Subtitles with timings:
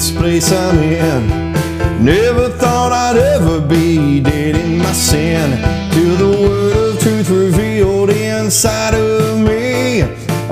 [0.00, 1.52] this place I'm in.
[2.02, 5.60] Never thought I'd ever be dead in my sin.
[5.92, 10.00] Till the word of truth revealed inside of me.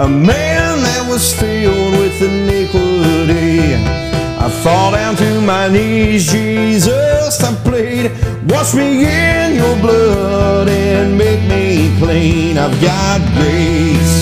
[0.05, 3.73] A man that was filled with iniquity.
[4.45, 8.11] I fall down to my knees, Jesus, I plead.
[8.51, 12.59] Wash me in your blood and make me clean.
[12.59, 14.18] I've got grace.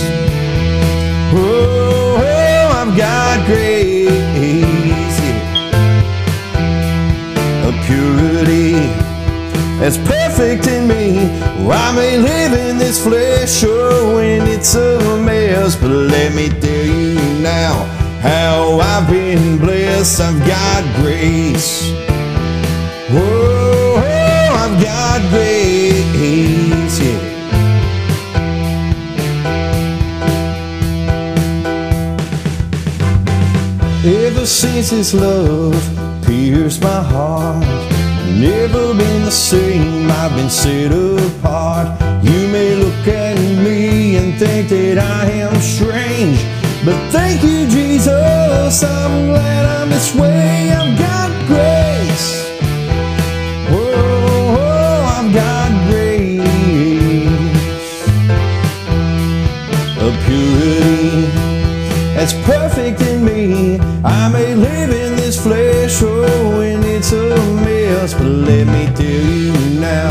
[9.78, 11.18] That's perfect in me.
[11.68, 15.76] I may live in this flesh, oh, when it's a mess.
[15.76, 17.84] But let me tell you now
[18.20, 20.20] how I've been blessed.
[20.20, 21.92] I've got grace.
[23.10, 27.00] Oh, oh I've got grace.
[27.00, 27.36] Yeah.
[34.06, 35.74] Ever since His love
[36.24, 37.65] pierced my heart,
[38.38, 40.10] never been the same.
[40.10, 41.88] I've been set apart.
[42.22, 46.38] You may look at me and think that I am strange,
[46.84, 48.82] but thank you, Jesus.
[48.82, 50.70] I'm glad I'm this way.
[50.70, 52.44] I've got grace.
[53.70, 56.42] Oh, oh I've got grace.
[59.98, 61.46] A purity
[62.14, 63.78] that's perfect in me.
[64.04, 67.55] I may live in this flesh, oh, and it's a
[67.96, 70.10] mess, but let me tell you now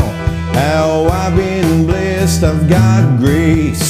[0.52, 2.42] how I've been blessed.
[2.42, 3.85] I've got grace.